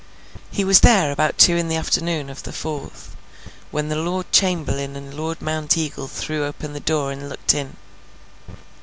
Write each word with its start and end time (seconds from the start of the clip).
He 0.49 0.63
was 0.63 0.79
there 0.79 1.11
about 1.11 1.37
two 1.37 1.55
in 1.55 1.67
the 1.67 1.75
afternoon 1.75 2.31
of 2.31 2.41
the 2.41 2.51
fourth, 2.51 3.15
when 3.69 3.89
the 3.89 3.95
Lord 3.95 4.31
Chamberlain 4.31 4.95
and 4.95 5.13
Lord 5.13 5.41
Mounteagle 5.43 6.07
threw 6.07 6.43
open 6.43 6.73
the 6.73 6.79
door 6.79 7.11
and 7.11 7.29
looked 7.29 7.53
in. 7.53 7.75